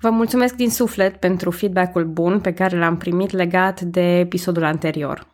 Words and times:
Vă 0.00 0.10
mulțumesc 0.10 0.54
din 0.54 0.70
suflet 0.70 1.16
pentru 1.16 1.50
feedback-ul 1.50 2.04
bun 2.04 2.40
pe 2.40 2.52
care 2.52 2.78
l-am 2.78 2.96
primit 2.96 3.30
legat 3.30 3.80
de 3.80 4.18
episodul 4.18 4.64
anterior. 4.64 5.26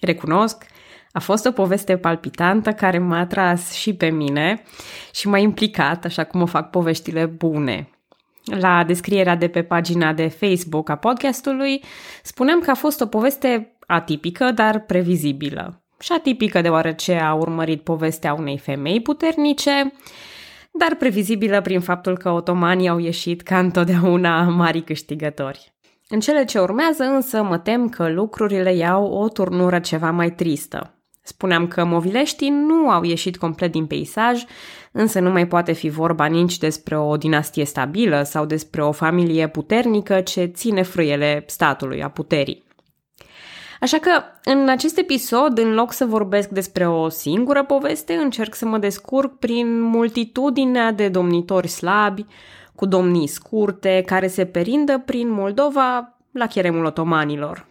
Recunosc, 0.00 0.66
a 1.12 1.20
fost 1.20 1.46
o 1.46 1.50
poveste 1.50 1.96
palpitantă 1.96 2.72
care 2.72 2.98
m-a 2.98 3.18
atras 3.18 3.72
și 3.72 3.94
pe 3.94 4.06
mine 4.06 4.62
și 5.12 5.28
m-a 5.28 5.38
implicat, 5.38 6.04
așa 6.04 6.24
cum 6.24 6.42
o 6.42 6.46
fac 6.46 6.70
poveștile 6.70 7.26
bune. 7.26 7.88
La 8.44 8.84
descrierea 8.84 9.36
de 9.36 9.48
pe 9.48 9.62
pagina 9.62 10.12
de 10.12 10.28
Facebook 10.28 10.88
a 10.88 10.96
podcastului, 10.96 11.82
spuneam 12.22 12.60
că 12.60 12.70
a 12.70 12.74
fost 12.74 13.00
o 13.00 13.06
poveste 13.06 13.76
atipică, 13.86 14.50
dar 14.50 14.80
previzibilă. 14.80 15.82
Și 16.00 16.12
atipică 16.12 16.60
deoarece 16.60 17.14
a 17.14 17.34
urmărit 17.34 17.82
povestea 17.82 18.34
unei 18.34 18.58
femei 18.58 19.00
puternice, 19.00 19.92
dar 20.78 20.94
previzibilă 20.94 21.60
prin 21.60 21.80
faptul 21.80 22.16
că 22.16 22.30
otomanii 22.30 22.88
au 22.88 22.98
ieșit 22.98 23.42
ca 23.42 23.58
întotdeauna 23.58 24.42
mari 24.42 24.82
câștigători. 24.82 25.74
În 26.08 26.20
cele 26.20 26.44
ce 26.44 26.58
urmează 26.58 27.02
însă 27.02 27.42
mă 27.42 27.58
tem 27.58 27.88
că 27.88 28.08
lucrurile 28.08 28.74
iau 28.74 29.04
o 29.06 29.28
turnură 29.28 29.78
ceva 29.78 30.10
mai 30.10 30.30
tristă. 30.30 30.98
Spuneam 31.22 31.66
că 31.66 31.84
movileștii 31.84 32.48
nu 32.48 32.90
au 32.90 33.02
ieșit 33.02 33.36
complet 33.36 33.72
din 33.72 33.86
peisaj, 33.86 34.44
însă 34.92 35.20
nu 35.20 35.30
mai 35.30 35.46
poate 35.46 35.72
fi 35.72 35.88
vorba 35.88 36.24
nici 36.24 36.58
despre 36.58 36.98
o 36.98 37.16
dinastie 37.16 37.64
stabilă 37.64 38.22
sau 38.22 38.44
despre 38.44 38.82
o 38.82 38.92
familie 38.92 39.48
puternică 39.48 40.20
ce 40.20 40.44
ține 40.44 40.82
frâiele 40.82 41.44
statului, 41.46 42.02
a 42.02 42.08
puterii. 42.08 42.63
Așa 43.80 43.98
că, 43.98 44.10
în 44.44 44.68
acest 44.68 44.98
episod, 44.98 45.58
în 45.58 45.74
loc 45.74 45.92
să 45.92 46.04
vorbesc 46.04 46.48
despre 46.48 46.88
o 46.88 47.08
singură 47.08 47.64
poveste, 47.64 48.14
încerc 48.14 48.54
să 48.54 48.66
mă 48.66 48.78
descurc 48.78 49.38
prin 49.38 49.80
multitudinea 49.80 50.92
de 50.92 51.08
domnitori 51.08 51.68
slabi, 51.68 52.26
cu 52.74 52.86
domnii 52.86 53.26
scurte, 53.26 54.02
care 54.06 54.26
se 54.26 54.44
perindă 54.44 55.02
prin 55.04 55.30
Moldova 55.30 56.18
la 56.32 56.46
cheremul 56.46 56.84
otomanilor. 56.84 57.66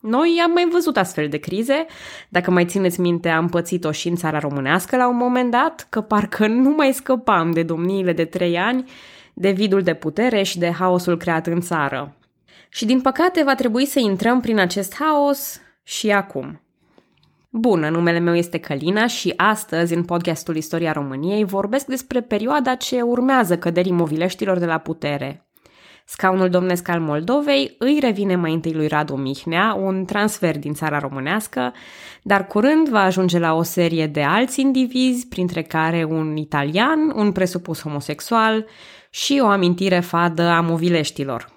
Noi 0.00 0.40
am 0.44 0.52
mai 0.52 0.68
văzut 0.72 0.96
astfel 0.96 1.28
de 1.28 1.36
crize. 1.36 1.86
Dacă 2.28 2.50
mai 2.50 2.64
țineți 2.64 3.00
minte, 3.00 3.28
am 3.28 3.48
pățit-o 3.48 3.92
și 3.92 4.08
în 4.08 4.16
țara 4.16 4.38
românească 4.38 4.96
la 4.96 5.08
un 5.08 5.16
moment 5.16 5.50
dat, 5.50 5.86
că 5.90 6.00
parcă 6.00 6.46
nu 6.64 6.70
mai 6.70 6.92
scăpam 6.92 7.50
de 7.50 7.62
domniile 7.62 8.12
de 8.12 8.24
trei 8.24 8.58
ani, 8.58 8.84
de 9.34 9.50
vidul 9.50 9.82
de 9.82 9.94
putere 9.94 10.42
și 10.42 10.58
de 10.58 10.70
haosul 10.70 11.16
creat 11.16 11.46
în 11.46 11.60
țară. 11.60 12.16
Și 12.68 12.84
din 12.84 13.00
păcate 13.00 13.42
va 13.42 13.54
trebui 13.54 13.86
să 13.86 13.98
intrăm 13.98 14.40
prin 14.40 14.58
acest 14.58 14.94
haos 14.94 15.60
și 15.82 16.10
acum. 16.10 16.60
Bună, 17.50 17.88
numele 17.88 18.18
meu 18.18 18.34
este 18.34 18.58
Călina 18.58 19.06
și 19.06 19.32
astăzi, 19.36 19.94
în 19.94 20.04
podcastul 20.04 20.56
Istoria 20.56 20.92
României, 20.92 21.44
vorbesc 21.44 21.86
despre 21.86 22.20
perioada 22.20 22.74
ce 22.74 23.00
urmează 23.00 23.58
căderii 23.58 23.92
movileștilor 23.92 24.58
de 24.58 24.66
la 24.66 24.78
putere. 24.78 25.46
Scaunul 26.04 26.48
domnesc 26.48 26.88
al 26.88 27.00
Moldovei 27.00 27.74
îi 27.78 27.98
revine 28.00 28.36
mai 28.36 28.52
întâi 28.52 28.72
lui 28.72 28.86
Radu 28.86 29.14
Mihnea, 29.14 29.74
un 29.74 30.04
transfer 30.04 30.58
din 30.58 30.74
țara 30.74 30.98
românească, 30.98 31.72
dar 32.22 32.46
curând 32.46 32.88
va 32.88 33.00
ajunge 33.00 33.38
la 33.38 33.54
o 33.54 33.62
serie 33.62 34.06
de 34.06 34.22
alți 34.22 34.60
indivizi, 34.60 35.28
printre 35.28 35.62
care 35.62 36.04
un 36.04 36.36
italian, 36.36 37.12
un 37.14 37.32
presupus 37.32 37.82
homosexual 37.82 38.66
și 39.10 39.40
o 39.42 39.46
amintire 39.46 40.00
fadă 40.00 40.42
a 40.42 40.60
movileștilor– 40.60 41.48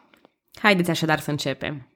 Haideți 0.61 0.89
așadar 0.89 1.19
să 1.19 1.29
începem. 1.29 1.87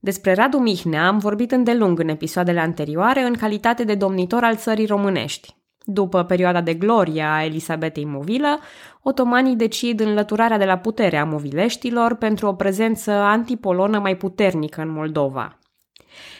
Despre 0.00 0.34
Radu 0.34 0.58
Mihnea 0.58 1.06
am 1.06 1.18
vorbit 1.18 1.52
îndelung 1.52 1.98
în 1.98 2.08
episoadele 2.08 2.60
anterioare 2.60 3.20
în 3.20 3.34
calitate 3.34 3.84
de 3.84 3.94
domnitor 3.94 4.44
al 4.44 4.56
țării 4.56 4.86
românești. 4.86 5.54
După 5.84 6.24
perioada 6.24 6.60
de 6.60 6.74
glorie 6.74 7.22
a 7.22 7.44
Elisabetei 7.44 8.04
Movilă, 8.04 8.58
otomanii 9.02 9.56
decid 9.56 10.00
înlăturarea 10.00 10.58
de 10.58 10.64
la 10.64 10.78
putere 10.78 11.16
a 11.16 11.24
movileștilor 11.24 12.14
pentru 12.14 12.46
o 12.46 12.52
prezență 12.52 13.10
antipolonă 13.10 13.98
mai 13.98 14.16
puternică 14.16 14.80
în 14.80 14.88
Moldova. 14.88 15.58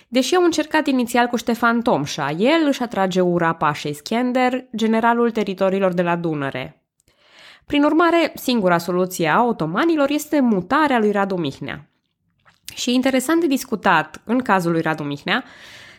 Deși 0.08 0.34
au 0.34 0.42
încercat 0.42 0.86
inițial 0.86 1.26
cu 1.26 1.36
Ștefan 1.36 1.82
Tomșa, 1.82 2.30
el 2.30 2.66
își 2.66 2.82
atrage 2.82 3.20
ura 3.20 3.52
Pașei 3.52 3.94
Schender, 3.94 4.64
generalul 4.76 5.30
teritoriilor 5.30 5.92
de 5.92 6.02
la 6.02 6.16
Dunăre, 6.16 6.79
prin 7.70 7.84
urmare, 7.84 8.32
singura 8.34 8.78
soluție 8.78 9.28
a 9.28 9.44
otomanilor 9.44 10.10
este 10.10 10.40
mutarea 10.40 10.98
lui 10.98 11.10
Radu 11.10 11.36
Mihnea. 11.36 11.90
Și 12.74 12.90
e 12.90 12.92
interesant 12.92 13.40
de 13.40 13.46
discutat, 13.46 14.22
în 14.24 14.38
cazul 14.38 14.72
lui 14.72 14.80
Radu 14.80 15.02
Mihnea, 15.02 15.44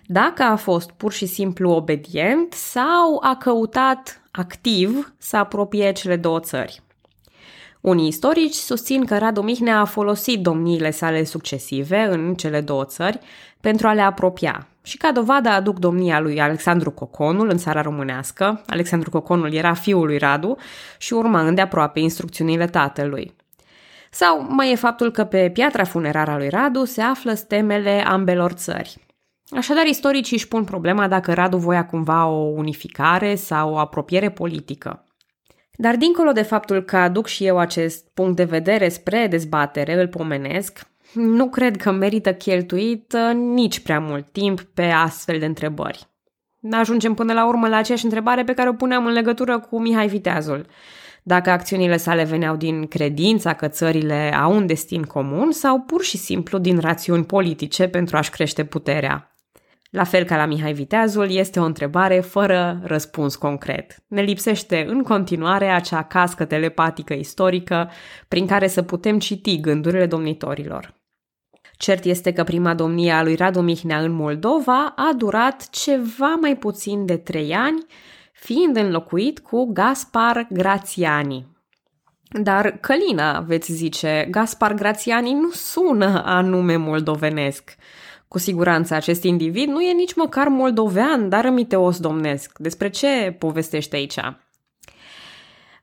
dacă 0.06 0.44
a 0.44 0.56
fost 0.56 0.92
pur 0.92 1.12
și 1.12 1.26
simplu 1.26 1.72
obedient 1.72 2.54
sau 2.54 3.20
a 3.24 3.36
căutat 3.36 4.22
activ 4.32 5.14
să 5.18 5.38
apropie 5.38 5.92
cele 5.92 6.16
două 6.16 6.40
țări. 6.40 6.82
Unii 7.82 8.08
istorici 8.08 8.54
susțin 8.54 9.06
că 9.06 9.18
Radu 9.18 9.42
Mihnea 9.42 9.80
a 9.80 9.86
folosit 9.86 10.42
domniile 10.42 10.92
sale 10.92 11.24
succesive 11.24 12.08
în 12.10 12.34
cele 12.34 12.62
două 12.62 12.86
țări 12.86 13.20
pentru 13.62 13.88
a 13.88 13.94
le 13.94 14.02
apropia. 14.02 14.68
Și 14.84 14.98
ca 14.98 15.12
dovadă 15.12 15.50
aduc 15.50 15.80
domnia 15.80 16.20
lui 16.20 16.42
Alexandru 16.42 16.92
Coconul 16.92 17.50
în 17.50 17.58
țara 17.58 17.82
românească. 17.82 18.62
Alexandru 18.68 19.10
Coconul 19.10 19.54
era 19.54 19.74
fiul 19.74 20.06
lui 20.06 20.18
Radu 20.18 20.58
și 20.98 21.14
urma 21.14 21.42
îndeaproape 21.42 22.00
instrucțiunile 22.00 22.68
tatălui. 22.68 23.36
Sau 24.12 24.46
mai 24.50 24.72
e 24.72 24.76
faptul 24.76 25.12
că 25.12 25.24
pe 25.24 25.50
piatra 25.54 25.84
funerară 25.84 26.32
a 26.32 26.38
lui 26.38 26.50
Radu 26.50 26.86
se 26.86 27.02
află 27.02 27.34
stemele 27.34 28.04
ambelor 28.08 28.52
țări. 28.52 28.98
Așadar, 29.56 29.86
istoricii 29.86 30.36
își 30.36 30.48
pun 30.48 30.64
problema 30.64 31.08
dacă 31.08 31.34
Radu 31.34 31.58
voia 31.58 31.86
cumva 31.86 32.26
o 32.26 32.38
unificare 32.38 33.36
sau 33.36 33.74
o 33.74 33.78
apropiere 33.78 34.30
politică. 34.30 35.04
Dar 35.76 35.96
dincolo 35.96 36.32
de 36.32 36.42
faptul 36.42 36.82
că 36.82 36.98
aduc 36.98 37.28
și 37.28 37.46
eu 37.46 37.58
acest 37.58 38.10
punct 38.14 38.36
de 38.36 38.44
vedere 38.44 38.90
spre 38.90 39.28
dezbatere, 39.30 40.02
îl 40.02 40.08
pomenesc, 40.08 40.88
nu 41.14 41.50
cred 41.50 41.78
că 41.78 41.92
merită 41.92 42.34
cheltuit 42.34 43.14
uh, 43.14 43.36
nici 43.36 43.80
prea 43.80 44.00
mult 44.00 44.32
timp 44.32 44.62
pe 44.62 44.84
astfel 44.84 45.40
de 45.40 45.46
întrebări. 45.46 46.08
Ajungem 46.72 47.14
până 47.14 47.34
la 47.34 47.48
urmă 47.48 47.68
la 47.68 47.76
aceeași 47.76 48.04
întrebare 48.04 48.44
pe 48.44 48.54
care 48.54 48.70
o 48.70 48.74
puneam 48.74 49.06
în 49.06 49.12
legătură 49.12 49.60
cu 49.60 49.82
Mihai 49.82 50.08
Viteazul. 50.08 50.66
Dacă 51.24 51.50
acțiunile 51.50 51.98
sale 51.98 52.24
veneau 52.24 52.56
din 52.56 52.88
credința 52.88 53.54
că 53.54 53.68
țările 53.68 54.34
au 54.42 54.56
un 54.56 54.66
destin 54.66 55.04
comun 55.04 55.52
sau 55.52 55.80
pur 55.80 56.04
și 56.04 56.18
simplu 56.18 56.58
din 56.58 56.80
rațiuni 56.80 57.26
politice 57.26 57.88
pentru 57.88 58.18
a-și 58.18 58.30
crește 58.30 58.64
puterea. 58.64 59.36
La 59.90 60.04
fel 60.04 60.24
ca 60.24 60.36
la 60.38 60.46
Mihai 60.46 60.74
Viteazul, 60.74 61.32
este 61.32 61.60
o 61.60 61.64
întrebare 61.64 62.20
fără 62.20 62.80
răspuns 62.84 63.36
concret. 63.36 64.04
Ne 64.08 64.22
lipsește 64.22 64.86
în 64.88 65.04
continuare 65.04 65.68
acea 65.68 66.04
cască 66.04 66.46
telepatică 66.46 67.14
istorică 67.14 67.90
prin 68.28 68.48
care 68.48 68.68
să 68.68 68.82
putem 68.82 69.20
citi 69.20 69.60
gândurile 69.60 70.06
domnitorilor. 70.06 71.01
Cert 71.82 72.04
este 72.04 72.34
că 72.34 72.44
prima 72.44 72.74
domnie 72.74 73.12
a 73.12 73.24
lui 73.24 73.36
Radu 73.36 73.62
Mihnea 73.62 74.00
în 74.00 74.12
Moldova 74.12 74.94
a 74.96 75.14
durat 75.18 75.70
ceva 75.70 76.38
mai 76.42 76.58
puțin 76.58 77.06
de 77.06 77.18
trei 77.18 77.54
ani, 77.54 77.86
fiind 78.34 78.76
înlocuit 78.76 79.40
cu 79.40 79.66
Gaspar 79.74 80.48
Grațiani. 80.50 81.48
Dar 82.42 82.78
Călina, 82.80 83.40
veți 83.40 83.72
zice, 83.72 84.28
Gaspar 84.32 84.74
Grațiani 84.74 85.34
nu 85.34 85.50
sună 85.50 86.24
a 86.26 86.42
nume 86.42 86.76
moldovenesc. 86.76 87.76
Cu 88.28 88.38
siguranță 88.38 88.94
acest 88.94 89.24
individ 89.24 89.68
nu 89.68 89.82
e 89.82 89.94
nici 89.94 90.14
măcar 90.16 90.48
moldovean, 90.48 91.30
dar 91.30 91.44
rămiteos 91.44 92.00
domnesc. 92.00 92.58
Despre 92.58 92.90
ce 92.90 93.36
povestește 93.40 93.96
aici? 93.96 94.20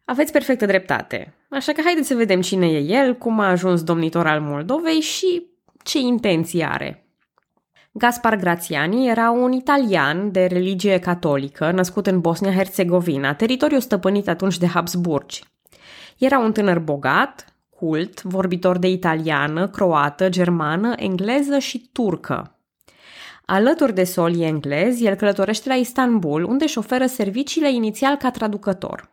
Aveți 0.05 0.33
perfectă 0.33 0.67
dreptate. 0.67 1.35
Așa 1.51 1.73
că 1.73 1.81
haideți 1.85 2.09
să 2.09 2.15
vedem 2.15 2.41
cine 2.41 2.67
e 2.67 2.79
el, 2.79 3.15
cum 3.15 3.39
a 3.41 3.49
ajuns 3.49 3.83
domnitor 3.83 4.27
al 4.27 4.41
Moldovei 4.41 5.01
și 5.01 5.57
ce 5.83 5.99
intenții 5.99 6.65
are. 6.65 7.03
Gaspar 7.93 8.37
Graziani 8.37 9.09
era 9.09 9.31
un 9.31 9.53
italian 9.53 10.33
de 10.33 10.47
religie 10.47 10.99
catolică, 10.99 11.71
născut 11.71 12.07
în 12.07 12.21
Bosnia-Herzegovina, 12.21 13.35
teritoriu 13.35 13.79
stăpânit 13.79 14.29
atunci 14.29 14.59
de 14.59 14.67
Habsburgi. 14.67 15.45
Era 16.19 16.39
un 16.39 16.53
tânăr 16.53 16.79
bogat, 16.79 17.55
cult, 17.71 18.23
vorbitor 18.23 18.79
de 18.79 18.89
italiană, 18.89 19.69
croată, 19.69 20.29
germană, 20.29 20.93
engleză 20.97 21.59
și 21.59 21.89
turcă. 21.93 22.59
Alături 23.45 23.95
de 23.95 24.05
solii 24.05 24.45
englezi, 24.45 25.05
el 25.05 25.15
călătorește 25.15 25.69
la 25.69 25.75
Istanbul, 25.75 26.45
unde 26.45 26.65
își 26.65 26.79
oferă 26.79 27.07
serviciile 27.07 27.73
inițial 27.73 28.17
ca 28.17 28.31
traducător. 28.31 29.11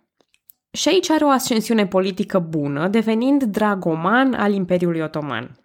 Și 0.71 0.87
aici 0.87 1.09
are 1.09 1.23
o 1.23 1.29
ascensiune 1.29 1.87
politică 1.87 2.39
bună, 2.39 2.87
devenind 2.87 3.43
dragoman 3.43 4.33
al 4.33 4.53
Imperiului 4.53 5.01
Otoman. 5.01 5.64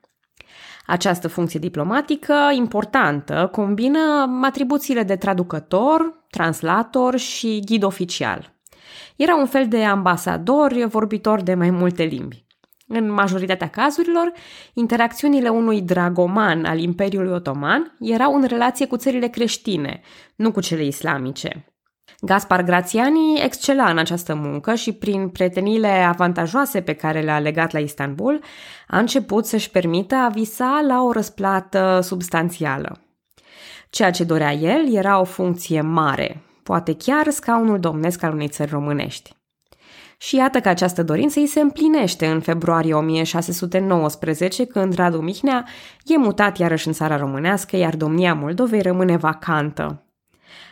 Această 0.91 1.29
funcție 1.29 1.59
diplomatică 1.59 2.35
importantă 2.53 3.49
combină 3.53 3.99
atribuțiile 4.43 5.03
de 5.03 5.17
traducător, 5.17 6.25
translator 6.31 7.17
și 7.17 7.63
ghid 7.65 7.83
oficial. 7.83 8.55
Era 9.17 9.37
un 9.37 9.47
fel 9.47 9.69
de 9.69 9.85
ambasador 9.85 10.73
vorbitor 10.85 11.43
de 11.43 11.55
mai 11.55 11.71
multe 11.71 12.03
limbi. 12.03 12.45
În 12.87 13.13
majoritatea 13.13 13.69
cazurilor, 13.69 14.33
interacțiunile 14.73 15.49
unui 15.49 15.83
dragoman 15.83 16.65
al 16.65 16.79
Imperiului 16.79 17.33
Otoman 17.33 17.97
erau 18.01 18.35
în 18.35 18.45
relație 18.45 18.87
cu 18.87 18.97
țările 18.97 19.27
creștine, 19.27 20.01
nu 20.37 20.53
cu 20.53 20.61
cele 20.61 20.85
islamice. 20.85 21.70
Gaspar 22.21 22.63
Grațiani 22.63 23.41
excela 23.45 23.91
în 23.91 23.99
această 23.99 24.35
muncă 24.35 24.75
și 24.75 24.93
prin 24.93 25.29
prietenile 25.29 25.89
avantajoase 25.89 26.81
pe 26.81 26.93
care 26.93 27.21
le-a 27.21 27.39
legat 27.39 27.73
la 27.73 27.79
Istanbul, 27.79 28.41
a 28.87 28.99
început 28.99 29.47
să-și 29.47 29.71
permită 29.71 30.15
a 30.15 30.29
visa 30.29 30.85
la 30.87 31.03
o 31.03 31.13
răsplată 31.13 32.01
substanțială. 32.03 33.01
Ceea 33.91 34.11
ce 34.11 34.25
dorea 34.25 34.53
el 34.53 34.95
era 34.95 35.21
o 35.21 35.25
funcție 35.25 35.81
mare, 35.81 36.43
poate 36.63 36.97
chiar 36.97 37.31
scaunul 37.31 37.81
domnesc 37.81 38.23
al 38.23 38.33
unei 38.33 38.49
țări 38.49 38.71
românești. 38.71 39.39
Și 40.19 40.37
iată 40.37 40.61
că 40.61 40.69
această 40.69 41.03
dorință 41.03 41.41
îi 41.41 41.47
se 41.47 41.61
împlinește 41.61 42.27
în 42.27 42.41
februarie 42.41 42.95
1619, 42.95 44.65
când 44.65 44.95
Radu 44.95 45.21
Mihnea 45.21 45.67
e 46.05 46.17
mutat 46.17 46.59
iarăși 46.59 46.87
în 46.87 46.93
țara 46.93 47.17
românească, 47.17 47.77
iar 47.77 47.97
domnia 47.97 48.35
Moldovei 48.35 48.83
rămâne 48.83 49.17
vacantă. 49.17 50.05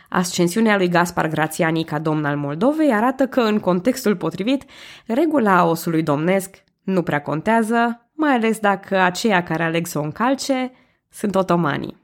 Ascensiunea 0.09 0.77
lui 0.77 0.89
Gaspar 0.89 1.27
Grațiani 1.27 1.83
ca 1.83 1.99
domn 1.99 2.25
al 2.25 2.37
Moldovei 2.37 2.93
arată 2.93 3.27
că, 3.27 3.41
în 3.41 3.59
contextul 3.59 4.15
potrivit, 4.15 4.63
regula 5.07 5.65
osului 5.65 6.03
domnesc 6.03 6.63
nu 6.83 7.01
prea 7.01 7.21
contează, 7.21 8.09
mai 8.13 8.31
ales 8.31 8.59
dacă 8.59 8.99
aceia 8.99 9.43
care 9.43 9.63
aleg 9.63 9.85
să 9.85 9.99
o 9.99 10.01
încalce 10.01 10.71
sunt 11.09 11.35
otomanii. 11.35 11.97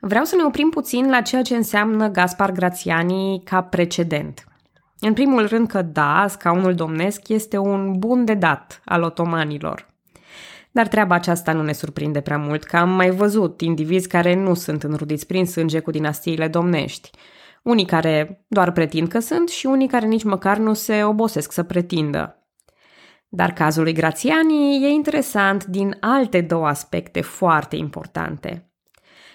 Vreau 0.00 0.24
să 0.24 0.36
ne 0.36 0.42
oprim 0.42 0.68
puțin 0.68 1.10
la 1.10 1.20
ceea 1.20 1.42
ce 1.42 1.56
înseamnă 1.56 2.08
Gaspar 2.08 2.50
Grațiani 2.50 3.42
ca 3.44 3.62
precedent. 3.62 4.44
În 5.00 5.12
primul 5.12 5.46
rând 5.46 5.68
că 5.68 5.82
da, 5.82 6.26
scaunul 6.28 6.74
domnesc 6.74 7.28
este 7.28 7.58
un 7.58 7.98
bun 7.98 8.24
de 8.24 8.34
dat 8.34 8.80
al 8.84 9.02
otomanilor. 9.02 9.94
Dar 10.76 10.88
treaba 10.88 11.14
aceasta 11.14 11.52
nu 11.52 11.62
ne 11.62 11.72
surprinde 11.72 12.20
prea 12.20 12.38
mult, 12.38 12.64
că 12.64 12.76
am 12.76 12.90
mai 12.90 13.10
văzut 13.10 13.60
indivizi 13.60 14.08
care 14.08 14.34
nu 14.34 14.54
sunt 14.54 14.82
înrudiți 14.82 15.26
prin 15.26 15.46
sânge 15.46 15.80
cu 15.80 15.90
dinastiile 15.90 16.48
domnești. 16.48 17.10
Unii 17.62 17.84
care 17.84 18.44
doar 18.48 18.72
pretind 18.72 19.08
că 19.08 19.18
sunt 19.18 19.48
și 19.48 19.66
unii 19.66 19.88
care 19.88 20.06
nici 20.06 20.22
măcar 20.22 20.56
nu 20.56 20.74
se 20.74 21.04
obosesc 21.04 21.52
să 21.52 21.62
pretindă. 21.62 22.46
Dar 23.28 23.52
cazul 23.52 23.82
lui 23.82 23.92
Grațiani 23.92 24.84
e 24.84 24.88
interesant 24.88 25.64
din 25.64 25.96
alte 26.00 26.40
două 26.40 26.66
aspecte 26.66 27.20
foarte 27.20 27.76
importante. 27.76 28.70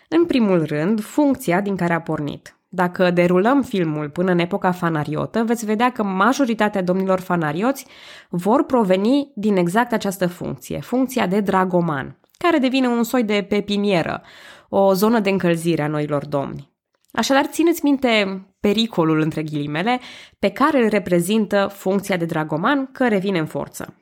În 0.10 0.26
primul 0.26 0.66
rând, 0.66 1.02
funcția 1.02 1.62
din 1.62 1.76
care 1.76 1.94
a 1.94 2.02
pornit. 2.02 2.56
Dacă 2.74 3.12
derulăm 3.12 3.62
filmul 3.62 4.10
până 4.10 4.32
în 4.32 4.40
epoca 4.40 4.72
fanariotă, 4.72 5.44
veți 5.44 5.66
vedea 5.66 5.92
că 5.92 6.04
majoritatea 6.04 6.84
domnilor 6.84 7.20
fanarioți 7.20 7.86
vor 8.30 8.66
proveni 8.66 9.32
din 9.36 9.56
exact 9.56 9.92
această 9.94 10.28
funcție, 10.28 10.80
funcția 10.80 11.28
de 11.28 11.40
dragoman, 11.40 12.20
care 12.38 12.58
devine 12.58 12.88
un 12.88 13.04
soi 13.04 13.24
de 13.24 13.46
pepinieră, 13.50 14.22
o 14.70 14.94
zonă 14.94 15.20
de 15.20 15.30
încălzire 15.30 15.82
a 15.82 15.88
noilor 15.88 16.26
domni. 16.26 16.72
Așadar, 17.12 17.46
țineți 17.46 17.84
minte 17.84 18.42
pericolul, 18.60 19.20
între 19.20 19.44
ghilimele, 19.44 20.00
pe 20.40 20.50
care 20.50 20.84
îl 20.84 20.90
reprezintă 20.90 21.70
funcția 21.74 22.18
de 22.18 22.26
dragoman 22.26 22.90
că 22.92 23.08
revine 23.08 23.40
în 23.40 23.46
forță. 23.46 23.96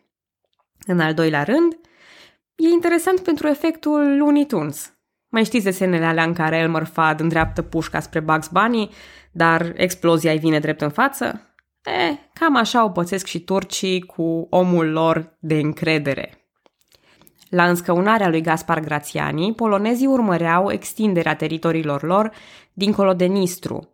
În 0.86 1.00
al 1.00 1.14
doilea 1.14 1.44
rând, 1.44 1.80
e 2.56 2.68
interesant 2.68 3.20
pentru 3.20 3.48
efectul 3.48 4.18
Looney 4.18 4.46
Tunes– 4.46 4.94
mai 5.30 5.44
știți 5.44 5.64
desenele 5.64 6.06
alea 6.06 6.24
în 6.24 6.34
care 6.34 6.58
Elmer 6.58 6.84
Fudd 6.84 7.20
îndreaptă 7.20 7.62
pușca 7.62 8.00
spre 8.00 8.20
Bugs 8.20 8.48
Bunny, 8.48 8.90
dar 9.32 9.74
explozia 9.76 10.32
îi 10.32 10.40
vine 10.40 10.60
drept 10.60 10.82
în 10.82 10.90
față? 10.90 11.42
E, 11.84 12.30
cam 12.34 12.56
așa 12.56 12.84
o 12.84 12.90
pățesc 12.90 13.26
și 13.26 13.40
turcii 13.40 14.02
cu 14.02 14.48
omul 14.50 14.92
lor 14.92 15.38
de 15.40 15.56
încredere. 15.56 16.34
La 17.50 17.70
înscăunarea 17.70 18.30
lui 18.30 18.42
Gaspar 18.42 18.80
Grațiani, 18.80 19.54
polonezii 19.54 20.08
urmăreau 20.08 20.72
extinderea 20.72 21.36
teritoriilor 21.36 22.04
lor 22.04 22.32
dincolo 22.74 23.14
de 23.14 23.26
Nistru. 23.26 23.94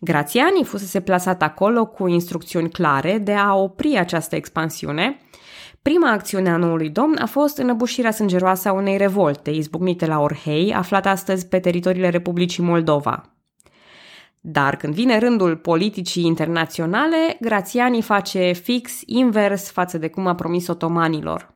Grațiani 0.00 0.64
fusese 0.64 1.00
plasat 1.00 1.42
acolo 1.42 1.86
cu 1.86 2.06
instrucțiuni 2.06 2.70
clare 2.70 3.18
de 3.18 3.34
a 3.34 3.54
opri 3.54 3.98
această 3.98 4.36
expansiune– 4.36 5.16
Prima 5.82 6.10
acțiune 6.10 6.50
a 6.50 6.56
noului 6.56 6.90
domn 6.90 7.16
a 7.16 7.26
fost 7.26 7.58
înăbușirea 7.58 8.10
sângeroasă 8.10 8.68
a 8.68 8.72
unei 8.72 8.96
revolte 8.96 9.50
izbucnite 9.50 10.06
la 10.06 10.20
Orhei, 10.20 10.74
aflată 10.74 11.08
astăzi 11.08 11.48
pe 11.48 11.60
teritoriile 11.60 12.08
Republicii 12.08 12.62
Moldova. 12.62 13.32
Dar 14.40 14.76
când 14.76 14.94
vine 14.94 15.18
rândul 15.18 15.56
politicii 15.56 16.24
internaționale, 16.24 17.36
Grațiani 17.40 18.02
face 18.02 18.52
fix 18.52 19.00
invers 19.06 19.70
față 19.70 19.98
de 19.98 20.08
cum 20.08 20.26
a 20.26 20.34
promis 20.34 20.66
otomanilor. 20.66 21.54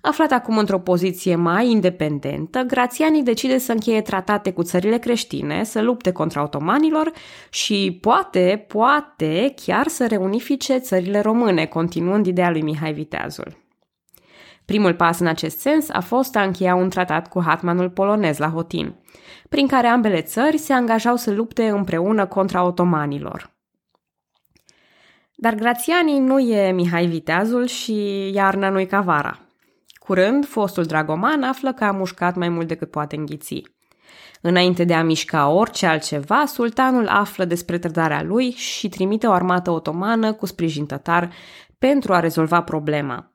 Aflat 0.00 0.30
acum 0.32 0.58
într-o 0.58 0.78
poziție 0.78 1.34
mai 1.34 1.70
independentă, 1.70 2.60
Grațiani 2.60 3.22
decide 3.22 3.58
să 3.58 3.72
încheie 3.72 4.02
tratate 4.02 4.52
cu 4.52 4.62
țările 4.62 4.98
creștine, 4.98 5.64
să 5.64 5.80
lupte 5.80 6.12
contra 6.12 6.42
otomanilor 6.42 7.12
și 7.50 7.98
poate, 8.00 8.64
poate 8.68 9.54
chiar 9.64 9.86
să 9.86 10.06
reunifice 10.06 10.76
țările 10.78 11.20
române, 11.20 11.66
continuând 11.66 12.26
ideea 12.26 12.50
lui 12.50 12.62
Mihai 12.62 12.92
Viteazul. 12.92 13.58
Primul 14.64 14.94
pas 14.94 15.18
în 15.18 15.26
acest 15.26 15.58
sens 15.58 15.88
a 15.88 16.00
fost 16.00 16.36
a 16.36 16.42
încheia 16.42 16.74
un 16.74 16.88
tratat 16.88 17.28
cu 17.28 17.42
hatmanul 17.42 17.90
polonez 17.90 18.38
la 18.38 18.48
Hotin, 18.48 18.94
prin 19.48 19.66
care 19.66 19.86
ambele 19.86 20.20
țări 20.20 20.58
se 20.58 20.72
angajau 20.72 21.16
să 21.16 21.30
lupte 21.30 21.68
împreună 21.68 22.26
contra 22.26 22.64
otomanilor. 22.64 23.50
Dar 25.34 25.54
Grațiani 25.54 26.18
nu 26.18 26.38
e 26.38 26.72
Mihai 26.72 27.06
Viteazul 27.06 27.66
și 27.66 28.30
iarna 28.34 28.68
nu-i 28.68 28.86
Cavara– 28.86 29.40
Curând, 30.10 30.46
fostul 30.46 30.84
dragoman 30.84 31.42
află 31.42 31.72
că 31.72 31.84
a 31.84 31.90
mușcat 31.90 32.36
mai 32.36 32.48
mult 32.48 32.68
decât 32.68 32.90
poate 32.90 33.16
înghiți. 33.16 33.62
Înainte 34.40 34.84
de 34.84 34.94
a 34.94 35.02
mișca 35.02 35.48
orice 35.48 35.86
altceva, 35.86 36.44
sultanul 36.46 37.08
află 37.08 37.44
despre 37.44 37.78
trădarea 37.78 38.22
lui 38.22 38.50
și 38.50 38.88
trimite 38.88 39.26
o 39.26 39.32
armată 39.32 39.70
otomană 39.70 40.32
cu 40.32 40.46
sprijin 40.46 40.86
tătar 40.86 41.32
pentru 41.78 42.12
a 42.12 42.20
rezolva 42.20 42.62
problema. 42.62 43.32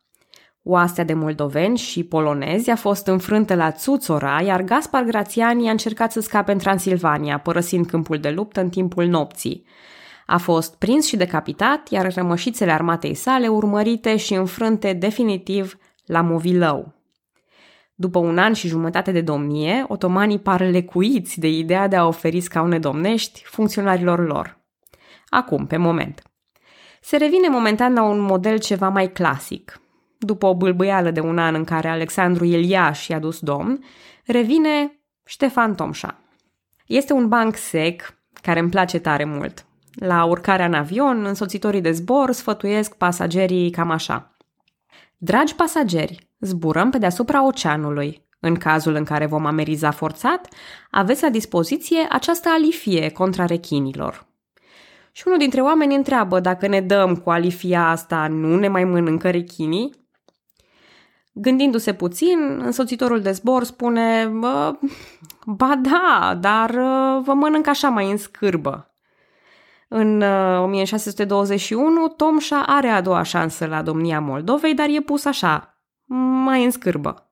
Oastea 0.64 1.04
de 1.04 1.14
moldoveni 1.14 1.78
și 1.78 2.04
polonezi 2.04 2.70
a 2.70 2.76
fost 2.76 3.08
înfrântă 3.08 3.56
la 3.56 3.72
Țuțora, 3.72 4.42
iar 4.42 4.62
Gaspar 4.62 5.04
Grațiani 5.04 5.68
a 5.68 5.72
încercat 5.72 6.12
să 6.12 6.20
scape 6.22 6.52
în 6.52 6.58
Transilvania, 6.58 7.40
părăsind 7.40 7.86
câmpul 7.86 8.18
de 8.18 8.30
luptă 8.30 8.62
în 8.62 8.70
timpul 8.70 9.06
nopții. 9.06 9.66
A 10.26 10.38
fost 10.38 10.78
prins 10.78 11.06
și 11.06 11.18
decapitat, 11.18 11.90
iar 11.90 12.14
rămășițele 12.14 12.72
armatei 12.72 13.14
sale 13.14 13.48
urmărite 13.48 14.16
și 14.18 14.34
înfrânte 14.34 14.94
definitiv 14.94 15.78
la 16.06 16.22
Movilău. 16.22 16.94
După 17.96 18.20
un 18.20 18.38
an 18.38 18.54
și 18.54 18.68
jumătate 18.68 19.12
de 19.12 19.22
domnie, 19.22 19.86
otomanii 19.88 20.40
par 20.40 20.62
lecuiți 20.62 21.40
de 21.40 21.48
ideea 21.48 21.88
de 21.88 21.96
a 21.96 22.08
oferi 22.08 22.40
scaune 22.40 22.80
domnești 22.80 23.44
funcționarilor 23.46 24.28
lor. 24.28 24.60
Acum, 25.30 25.66
pe 25.66 25.78
moment. 25.78 26.22
Se 27.02 27.18
revine 27.18 27.50
momentan 27.50 27.94
la 27.94 28.04
un 28.04 28.20
model 28.20 28.60
ceva 28.60 28.90
mai 28.90 29.12
clasic. 29.12 29.82
După 30.20 30.46
o 30.46 30.56
bâlbâială 30.56 31.12
de 31.12 31.20
un 31.20 31.38
an 31.38 31.56
în 31.56 31.64
care 31.64 31.88
Alexandru 31.88 32.46
Eliaș 32.46 33.08
i-a 33.08 33.20
dus 33.20 33.40
domn, 33.40 33.84
revine 34.26 35.00
Ștefan 35.26 35.76
Tomșa. 35.76 36.20
Este 36.86 37.14
un 37.14 37.28
banc 37.28 37.56
sec 37.56 38.18
care 38.42 38.60
îmi 38.60 38.70
place 38.70 39.00
tare 39.00 39.26
mult. 39.26 39.66
La 39.94 40.24
urcarea 40.24 40.66
în 40.66 40.74
avion, 40.74 41.26
însoțitorii 41.26 41.82
de 41.82 41.92
zbor 41.92 42.32
sfătuiesc 42.32 42.96
pasagerii 42.96 43.70
cam 43.70 43.90
așa– 43.92 44.30
Dragi 45.26 45.56
pasageri, 45.56 46.30
zburăm 46.40 46.90
pe 46.90 46.98
deasupra 46.98 47.46
oceanului. 47.46 48.28
În 48.40 48.56
cazul 48.56 48.96
în 48.96 49.04
care 49.04 49.26
vom 49.26 49.46
ameriza 49.46 49.92
forțat, 49.92 50.48
aveți 50.92 51.24
la 51.24 51.30
dispoziție 51.30 52.08
această 52.10 52.50
alifie 52.50 53.10
contra 53.10 53.46
rechinilor. 53.46 54.28
Și 55.12 55.24
unul 55.26 55.40
dintre 55.40 55.62
oameni 55.62 55.96
întreabă 55.96 56.40
dacă 56.40 56.68
ne 56.68 56.82
dăm 56.82 57.16
cu 57.16 57.30
alifia 57.30 57.90
asta, 57.90 58.28
nu 58.28 58.58
ne 58.58 58.68
mai 58.68 58.84
mănâncă 58.84 59.30
rechinii? 59.30 60.08
Gândindu-se 61.34 61.94
puțin, 61.94 62.62
însoțitorul 62.64 63.22
de 63.22 63.32
zbor 63.32 63.64
spune, 63.64 64.32
ba 65.46 65.76
da, 65.76 66.38
dar 66.40 66.72
vă 67.22 67.34
mănânc 67.34 67.68
așa 67.68 67.90
mai 67.90 68.12
în 68.12 68.18
scârbă. 68.18 68.95
În 69.98 70.22
1621, 70.22 72.04
uh, 72.04 72.12
Tomșa 72.18 72.64
are 72.66 72.88
a 72.88 73.02
doua 73.02 73.24
șansă 73.24 73.66
la 73.66 73.82
domnia 73.82 74.20
Moldovei, 74.20 74.74
dar 74.74 74.88
e 74.90 75.00
pus 75.00 75.26
așa, 75.26 75.78
mai 76.46 76.64
în 76.64 76.72
scârbă. 76.72 77.32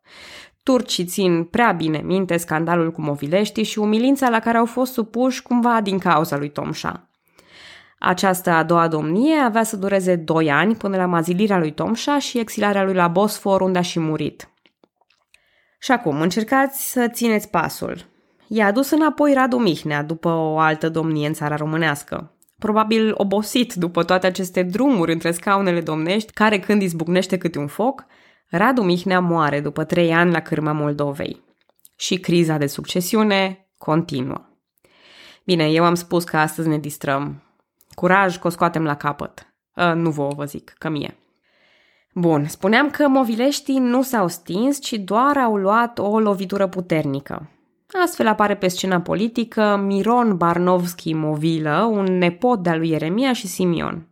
Turcii 0.63 1.05
țin 1.05 1.43
prea 1.43 1.72
bine 1.72 1.98
minte 1.98 2.38
scandalul 2.38 2.91
cu 2.91 3.01
Movilești 3.01 3.62
și 3.62 3.79
umilința 3.79 4.29
la 4.29 4.39
care 4.39 4.58
au 4.58 4.65
fost 4.65 4.93
supuși 4.93 5.41
cumva 5.41 5.82
din 5.82 5.98
cauza 5.98 6.38
lui 6.38 6.50
Tomșa. 6.50 7.10
Această 8.00 8.50
a 8.50 8.63
doua 8.63 8.88
domnie 8.88 9.36
avea 9.36 9.63
să 9.63 9.77
dureze 9.77 10.15
doi 10.15 10.51
ani 10.51 10.75
până 10.75 10.98
la 10.98 11.05
mazilirea 11.05 11.58
lui 11.58 11.72
Tomșa 11.72 12.20
și 12.20 12.39
exilarea 12.39 12.84
lui 12.84 12.93
la 12.93 13.08
Bosfor, 13.08 13.62
unde 13.62 13.77
a 13.77 13.82
și 13.82 14.00
murit. 14.00 14.50
Și 15.79 15.91
acum, 15.91 16.22
încercați 16.22 16.91
să 16.91 17.08
țineți 17.08 17.50
pasul. 17.50 18.05
I-a 18.48 18.65
adus 18.65 18.89
înapoi 18.89 19.34
Radu 19.34 19.58
Mihnea 19.58 20.03
după 20.03 20.29
o 20.29 20.60
altă 20.60 20.89
domnie 20.89 21.27
în 21.27 21.34
țara 21.34 21.55
românească 21.55 22.32
probabil 22.63 23.13
obosit 23.17 23.74
după 23.74 24.03
toate 24.03 24.27
aceste 24.27 24.63
drumuri 24.63 25.12
între 25.12 25.32
scaunele 25.32 25.82
domnești, 25.82 26.32
care 26.32 26.60
când 26.60 26.82
izbucnește 26.82 27.38
câte 27.38 27.60
un 27.60 27.67
foc, 27.67 28.05
Radu 28.50 28.84
Mihnea 28.84 29.20
moare 29.20 29.60
după 29.60 29.84
trei 29.84 30.13
ani 30.13 30.32
la 30.32 30.39
cârma 30.39 30.72
Moldovei. 30.72 31.43
Și 31.96 32.20
criza 32.20 32.58
de 32.58 32.67
succesiune 32.67 33.67
continuă. 33.77 34.50
Bine, 35.46 35.70
eu 35.70 35.84
am 35.84 35.96
spus 35.96 36.24
că 36.24 36.38
astăzi 36.38 36.67
ne 36.67 36.77
distrăm. 36.77 37.43
Curaj 37.93 38.38
că 38.38 38.48
o 38.48 38.50
scoatem 38.50 38.84
la 38.84 38.96
capăt. 38.96 39.53
A, 39.74 39.93
nu 39.93 40.10
vouă 40.10 40.34
vă 40.36 40.46
zic, 40.46 40.74
că 40.77 40.89
mie. 40.89 41.17
Bun, 42.13 42.48
spuneam 42.48 42.89
că 42.89 43.08
movileștii 43.08 43.79
nu 43.79 44.01
s-au 44.01 44.27
stins, 44.27 44.82
ci 44.82 44.93
doar 44.93 45.38
au 45.38 45.55
luat 45.55 46.00
o 46.00 46.20
lovitură 46.20 46.67
puternică. 46.67 47.50
Astfel 48.01 48.27
apare 48.27 48.55
pe 48.55 48.67
scena 48.67 49.01
politică 49.01 49.81
Miron 49.85 50.38
Barnovski 50.38 51.13
Movilă, 51.13 51.89
un 51.91 52.03
nepot 52.03 52.63
de-al 52.63 52.77
lui 52.77 52.89
Ieremia 52.89 53.33
și 53.33 53.47
Simion. 53.47 54.07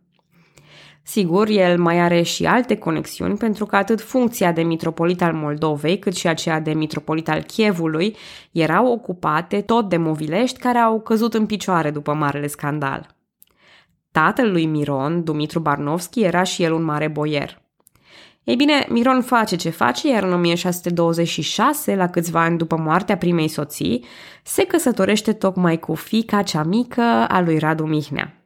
Sigur, 1.02 1.48
el 1.48 1.78
mai 1.78 2.00
are 2.00 2.22
și 2.22 2.44
alte 2.44 2.76
conexiuni, 2.76 3.36
pentru 3.36 3.66
că 3.66 3.76
atât 3.76 4.00
funcția 4.00 4.52
de 4.52 4.62
mitropolit 4.62 5.22
al 5.22 5.32
Moldovei, 5.32 5.98
cât 5.98 6.16
și 6.16 6.28
aceea 6.28 6.60
de 6.60 6.72
mitropolit 6.72 7.28
al 7.28 7.42
Chievului 7.42 8.16
erau 8.52 8.92
ocupate 8.92 9.60
tot 9.60 9.88
de 9.88 9.96
movilești 9.96 10.58
care 10.58 10.78
au 10.78 11.00
căzut 11.00 11.34
în 11.34 11.46
picioare 11.46 11.90
după 11.90 12.12
marele 12.12 12.46
scandal. 12.46 13.06
Tatăl 14.12 14.50
lui 14.50 14.66
Miron, 14.66 15.24
Dumitru 15.24 15.60
Barnovski, 15.60 16.22
era 16.22 16.42
și 16.42 16.62
el 16.62 16.72
un 16.72 16.82
mare 16.82 17.08
boier. 17.08 17.61
Ei 18.44 18.56
bine, 18.56 18.86
Miron 18.88 19.22
face 19.22 19.56
ce 19.56 19.70
face, 19.70 20.08
iar 20.08 20.22
în 20.22 20.32
1626, 20.32 21.94
la 21.94 22.08
câțiva 22.08 22.42
ani 22.42 22.58
după 22.58 22.76
moartea 22.76 23.16
primei 23.16 23.48
soții, 23.48 24.04
se 24.42 24.64
căsătorește 24.64 25.32
tocmai 25.32 25.78
cu 25.78 25.94
fica 25.94 26.42
cea 26.42 26.62
mică 26.62 27.02
a 27.28 27.40
lui 27.40 27.58
Radu 27.58 27.84
Mihnea. 27.84 28.36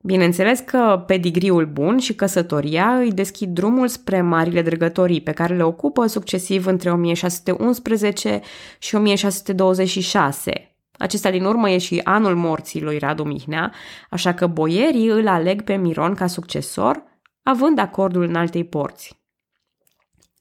Bineînțeles 0.00 0.60
că 0.60 1.04
pedigriul 1.06 1.66
bun 1.66 1.98
și 1.98 2.14
căsătoria 2.14 2.96
îi 2.96 3.12
deschid 3.12 3.48
drumul 3.48 3.88
spre 3.88 4.20
marile 4.22 4.62
drăgătorii 4.62 5.20
pe 5.20 5.32
care 5.32 5.56
le 5.56 5.62
ocupă 5.62 6.06
succesiv 6.06 6.66
între 6.66 6.90
1611 6.90 8.40
și 8.78 8.94
1626. 8.94 10.76
Acesta 10.98 11.30
din 11.30 11.44
urmă 11.44 11.70
e 11.70 11.78
și 11.78 12.00
anul 12.04 12.34
morții 12.36 12.82
lui 12.82 12.98
Radu 12.98 13.22
Mihnea, 13.22 13.72
așa 14.10 14.34
că 14.34 14.46
boierii 14.46 15.08
îl 15.08 15.28
aleg 15.28 15.62
pe 15.62 15.74
Miron 15.74 16.14
ca 16.14 16.26
succesor, 16.26 17.02
având 17.44 17.78
acordul 17.78 18.22
în 18.22 18.34
altei 18.34 18.64
porți. 18.64 19.22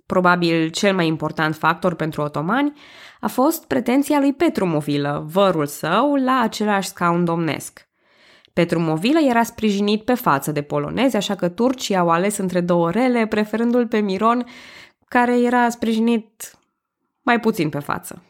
Probabil 0.05 0.69
cel 0.69 0.95
mai 0.95 1.07
important 1.07 1.55
factor 1.55 1.95
pentru 1.95 2.22
otomani 2.22 2.74
a 3.19 3.27
fost 3.27 3.67
pretenția 3.67 4.19
lui 4.19 4.33
Petru 4.33 4.65
Movilă, 4.65 5.25
vărul 5.27 5.65
său, 5.65 6.15
la 6.15 6.39
același 6.39 6.88
scaun 6.88 7.25
domnesc– 7.25 7.81
Petru 8.53 8.79
Movilă 8.79 9.19
era 9.19 9.43
sprijinit 9.43 10.03
pe 10.03 10.13
față 10.13 10.51
de 10.51 10.62
polonezi, 10.62 11.15
așa 11.15 11.36
că 11.36 11.50
turcii 11.50 11.95
au 11.95 12.10
ales 12.10 12.38
între 12.38 12.62
două 12.62 12.91
rele, 12.91 13.27
preferându-l 13.27 13.88
pe 13.88 14.00
Miron, 14.00 14.45
care 15.07 15.39
era 15.39 15.69
sprijinit 15.69 16.60
mai 17.22 17.39
puțin 17.39 17.69
pe 17.69 17.79
față. 17.79 18.24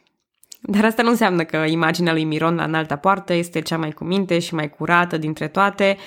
Dar 0.61 0.85
asta 0.85 1.03
nu 1.03 1.09
înseamnă 1.09 1.43
că 1.43 1.57
imaginea 1.57 2.13
lui 2.13 2.23
Miron 2.23 2.55
la 2.55 2.63
înalta 2.63 2.95
poartă 2.95 3.33
este 3.33 3.61
cea 3.61 3.77
mai 3.77 3.91
cuminte 3.91 4.39
și 4.39 4.53
mai 4.53 4.69
curată 4.69 5.17
dintre 5.17 5.47
toate. 5.47 5.97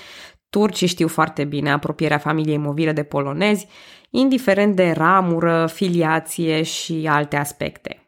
Turcii 0.50 0.86
știu 0.86 1.08
foarte 1.08 1.44
bine 1.44 1.70
apropierea 1.70 2.18
familiei 2.18 2.56
Movilă 2.56 2.92
de 2.92 3.02
polonezi, 3.02 3.66
indiferent 4.10 4.76
de 4.76 4.90
ramură, 4.90 5.66
filiație 5.72 6.62
și 6.62 7.06
alte 7.10 7.36
aspecte. 7.36 8.06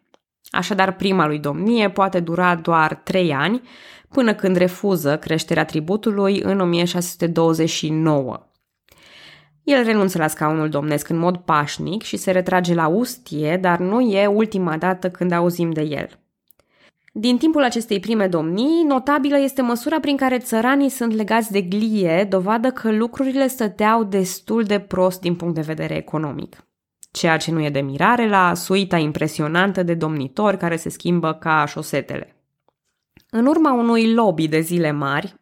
Așadar, 0.50 0.96
prima 0.96 1.26
lui 1.26 1.38
domnie 1.38 1.90
poate 1.90 2.20
dura 2.20 2.54
doar 2.54 2.94
trei 2.94 3.32
ani, 3.32 3.62
până 4.08 4.34
când 4.34 4.56
refuză 4.56 5.18
creșterea 5.18 5.64
tributului 5.64 6.40
în 6.40 6.60
1629. 6.60 8.48
El 9.62 9.84
renunță 9.84 10.18
la 10.18 10.26
scaunul 10.26 10.68
domnesc 10.68 11.08
în 11.08 11.16
mod 11.16 11.36
pașnic 11.36 12.02
și 12.02 12.16
se 12.16 12.30
retrage 12.30 12.74
la 12.74 12.86
Ustie, 12.86 13.56
dar 13.56 13.78
nu 13.78 14.00
e 14.00 14.26
ultima 14.26 14.76
dată 14.76 15.10
când 15.10 15.32
auzim 15.32 15.70
de 15.70 15.82
el. 15.82 16.18
Din 17.12 17.38
timpul 17.38 17.62
acestei 17.62 18.00
prime 18.00 18.26
domnii, 18.26 18.84
notabilă 18.84 19.38
este 19.38 19.62
măsura 19.62 20.00
prin 20.00 20.16
care 20.16 20.38
țăranii 20.38 20.88
sunt 20.88 21.12
legați 21.12 21.52
de 21.52 21.62
glie, 21.62 22.26
dovadă 22.28 22.70
că 22.70 22.90
lucrurile 22.92 23.46
stăteau 23.46 24.04
destul 24.04 24.62
de 24.62 24.78
prost 24.78 25.20
din 25.20 25.36
punct 25.36 25.54
de 25.54 25.60
vedere 25.60 25.96
economic. 25.96 26.56
Ceea 27.10 27.36
ce 27.36 27.50
nu 27.50 27.64
e 27.64 27.70
de 27.70 27.80
mirare 27.80 28.28
la 28.28 28.54
suita 28.54 28.96
impresionantă 28.96 29.82
de 29.82 29.94
domnitori 29.94 30.56
care 30.56 30.76
se 30.76 30.88
schimbă 30.88 31.34
ca 31.34 31.64
șosetele. 31.66 32.36
În 33.30 33.46
urma 33.46 33.72
unui 33.72 34.14
lobby 34.14 34.48
de 34.48 34.60
zile 34.60 34.90
mari, 34.90 35.34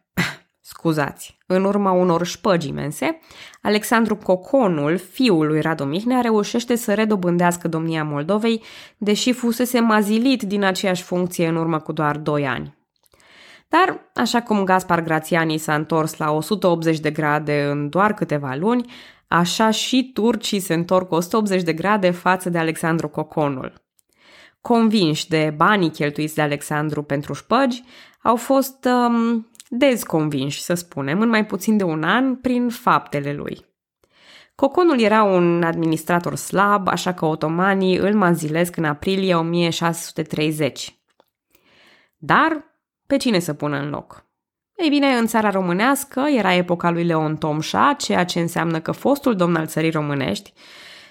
scuzați, 0.87 1.37
în 1.45 1.63
urma 1.63 1.91
unor 1.91 2.25
șpăgi 2.25 2.67
imense, 2.67 3.19
Alexandru 3.61 4.15
Coconul, 4.15 4.97
fiul 4.97 5.47
lui 5.47 5.61
Radu 5.61 5.83
Mihnea, 5.83 6.21
reușește 6.21 6.75
să 6.75 6.93
redobândească 6.93 7.67
domnia 7.67 8.03
Moldovei, 8.03 8.63
deși 8.97 9.31
fusese 9.31 9.79
mazilit 9.79 10.43
din 10.43 10.63
aceeași 10.63 11.03
funcție 11.03 11.47
în 11.47 11.55
urmă 11.55 11.79
cu 11.79 11.91
doar 11.91 12.17
2 12.17 12.47
ani. 12.47 12.77
Dar, 13.69 14.11
așa 14.15 14.41
cum 14.41 14.63
Gaspar 14.63 15.01
Grațiani 15.03 15.57
s-a 15.57 15.75
întors 15.75 16.17
la 16.17 16.31
180 16.31 16.99
de 16.99 17.11
grade 17.11 17.67
în 17.71 17.89
doar 17.89 18.13
câteva 18.13 18.55
luni, 18.55 18.91
așa 19.27 19.69
și 19.69 20.11
turcii 20.13 20.59
se 20.59 20.73
întorc 20.73 21.11
180 21.11 21.63
de 21.63 21.73
grade 21.73 22.11
față 22.11 22.49
de 22.49 22.57
Alexandru 22.57 23.07
Coconul 23.07 23.85
convinși 24.61 25.27
de 25.27 25.53
banii 25.55 25.91
cheltuiți 25.91 26.35
de 26.35 26.41
Alexandru 26.41 27.03
pentru 27.03 27.33
șpăgi, 27.33 27.83
au 28.21 28.35
fost 28.35 28.85
um, 28.85 29.47
dezconvinși, 29.69 30.61
să 30.61 30.73
spunem, 30.73 31.21
în 31.21 31.29
mai 31.29 31.45
puțin 31.45 31.77
de 31.77 31.83
un 31.83 32.03
an 32.03 32.35
prin 32.35 32.69
faptele 32.69 33.33
lui. 33.33 33.65
Coconul 34.55 34.99
era 34.99 35.23
un 35.23 35.63
administrator 35.63 36.35
slab, 36.35 36.87
așa 36.87 37.13
că 37.13 37.25
otomanii 37.25 37.97
îl 37.97 38.15
manzilesc 38.15 38.75
în 38.75 38.83
aprilie 38.83 39.35
1630. 39.35 40.99
Dar 42.17 42.63
pe 43.07 43.17
cine 43.17 43.39
să 43.39 43.53
pună 43.53 43.77
în 43.77 43.89
loc? 43.89 44.25
Ei 44.75 44.89
bine, 44.89 45.07
în 45.07 45.25
țara 45.25 45.49
românească 45.49 46.19
era 46.19 46.53
epoca 46.53 46.89
lui 46.89 47.03
Leon 47.03 47.37
Tomșa, 47.37 47.93
ceea 47.93 48.25
ce 48.25 48.39
înseamnă 48.39 48.79
că 48.79 48.91
fostul 48.91 49.35
domn 49.35 49.55
al 49.55 49.67
țării 49.67 49.91
românești 49.91 50.53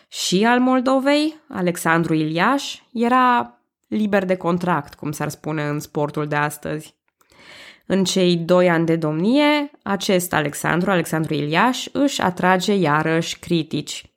și 0.09 0.45
al 0.45 0.61
Moldovei, 0.61 1.41
Alexandru 1.49 2.15
Iliaș, 2.15 2.79
era 2.93 3.59
liber 3.89 4.25
de 4.25 4.37
contract, 4.37 4.95
cum 4.95 5.13
s-ar 5.13 5.29
spune 5.29 5.69
în 5.69 5.81
sportul 5.81 6.27
de 6.27 6.37
astăzi. 6.37 6.97
În 7.87 8.05
cei 8.05 8.37
doi 8.37 8.69
ani 8.69 8.87
de 8.87 8.97
domnie, 8.97 9.71
acest 9.83 10.33
Alexandru, 10.33 10.91
Alexandru 10.91 11.35
Iliaș, 11.35 11.87
își 11.93 12.21
atrage 12.23 12.75
iarăși 12.75 13.39
critici. 13.39 14.11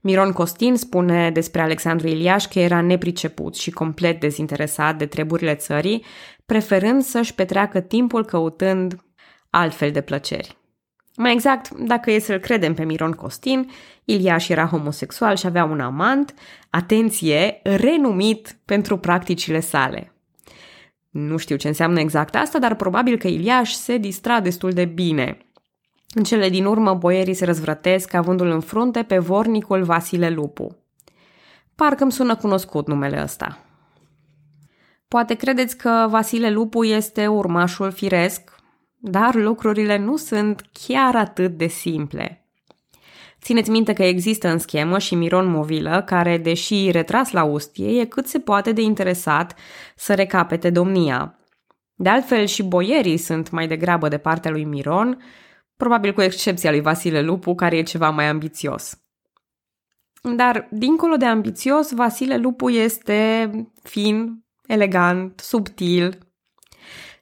Miron 0.00 0.32
Costin 0.32 0.76
spune 0.76 1.30
despre 1.30 1.60
Alexandru 1.60 2.08
Iliaș 2.08 2.44
că 2.44 2.58
era 2.58 2.80
nepriceput 2.80 3.56
și 3.56 3.70
complet 3.70 4.20
dezinteresat 4.20 4.98
de 4.98 5.06
treburile 5.06 5.54
țării, 5.54 6.04
preferând 6.46 7.02
să-și 7.02 7.34
petreacă 7.34 7.80
timpul 7.80 8.24
căutând 8.24 9.04
altfel 9.50 9.90
de 9.90 10.00
plăceri. 10.00 10.56
Mai 11.16 11.32
exact, 11.32 11.70
dacă 11.70 12.10
e 12.10 12.18
să-l 12.18 12.38
credem 12.38 12.74
pe 12.74 12.84
Miron 12.84 13.12
Costin, 13.12 13.70
Iliaș 14.04 14.48
era 14.48 14.66
homosexual 14.66 15.36
și 15.36 15.46
avea 15.46 15.64
un 15.64 15.80
amant, 15.80 16.34
atenție, 16.70 17.60
renumit 17.62 18.56
pentru 18.64 18.96
practicile 18.96 19.60
sale. 19.60 20.11
Nu 21.12 21.36
știu 21.36 21.56
ce 21.56 21.68
înseamnă 21.68 22.00
exact 22.00 22.34
asta, 22.34 22.58
dar 22.58 22.74
probabil 22.74 23.18
că 23.18 23.28
Iliaș 23.28 23.72
se 23.72 23.96
distra 23.96 24.40
destul 24.40 24.70
de 24.70 24.84
bine. 24.84 25.38
În 26.14 26.22
cele 26.22 26.48
din 26.48 26.64
urmă, 26.64 26.94
boierii 26.94 27.34
se 27.34 27.44
răzvrătesc 27.44 28.14
avându-l 28.14 28.50
în 28.50 28.60
frunte 28.60 29.02
pe 29.02 29.18
vornicul 29.18 29.82
Vasile 29.82 30.30
Lupu. 30.30 30.76
Parcă 31.74 32.02
îmi 32.02 32.12
sună 32.12 32.36
cunoscut 32.36 32.86
numele 32.86 33.22
ăsta. 33.22 33.58
Poate 35.08 35.34
credeți 35.34 35.76
că 35.76 36.06
Vasile 36.10 36.50
Lupu 36.50 36.84
este 36.84 37.26
urmașul 37.26 37.90
firesc, 37.90 38.56
dar 38.96 39.34
lucrurile 39.34 39.98
nu 39.98 40.16
sunt 40.16 40.68
chiar 40.86 41.16
atât 41.16 41.56
de 41.56 41.66
simple– 41.66 42.36
Țineți 43.42 43.70
minte 43.70 43.92
că 43.92 44.02
există 44.02 44.48
în 44.48 44.58
schemă 44.58 44.98
și 44.98 45.14
Miron 45.14 45.46
Movilă, 45.50 46.02
care, 46.06 46.38
deși 46.38 46.90
retras 46.90 47.30
la 47.30 47.44
ustie, 47.44 48.00
e 48.00 48.04
cât 48.04 48.26
se 48.26 48.38
poate 48.38 48.72
de 48.72 48.82
interesat 48.82 49.58
să 49.96 50.14
recapete 50.14 50.70
domnia. 50.70 51.38
De 51.94 52.08
altfel, 52.08 52.46
și 52.46 52.62
boierii 52.62 53.16
sunt 53.16 53.50
mai 53.50 53.66
degrabă 53.66 54.08
de 54.08 54.18
partea 54.18 54.50
lui 54.50 54.64
Miron, 54.64 55.22
probabil 55.76 56.12
cu 56.12 56.22
excepția 56.22 56.70
lui 56.70 56.80
Vasile 56.80 57.22
Lupu, 57.22 57.54
care 57.54 57.76
e 57.76 57.82
ceva 57.82 58.10
mai 58.10 58.28
ambițios. 58.28 59.00
Dar, 60.36 60.68
dincolo 60.70 61.16
de 61.16 61.24
ambițios, 61.24 61.92
Vasile 61.92 62.36
Lupu 62.36 62.70
este 62.70 63.50
fin, 63.82 64.44
elegant, 64.66 65.40
subtil. 65.40 66.18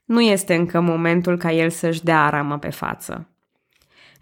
Nu 0.05 0.21
este 0.21 0.55
încă 0.55 0.81
momentul 0.81 1.37
ca 1.37 1.53
el 1.53 1.71
să-și 1.71 2.05
dea 2.05 2.25
arama 2.25 2.59
pe 2.59 2.71
față. 2.71 3.29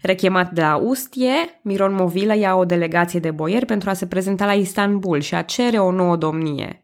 Rechemat 0.01 0.51
de 0.51 0.61
la 0.61 0.75
Ustie, 0.75 1.59
Miron 1.61 1.93
Movilă 1.93 2.35
ia 2.35 2.55
o 2.55 2.65
delegație 2.65 3.19
de 3.19 3.31
boieri 3.31 3.65
pentru 3.65 3.89
a 3.89 3.93
se 3.93 4.07
prezenta 4.07 4.45
la 4.45 4.53
Istanbul 4.53 5.19
și 5.19 5.35
a 5.35 5.41
cere 5.41 5.79
o 5.79 5.91
nouă 5.91 6.15
domnie. 6.15 6.83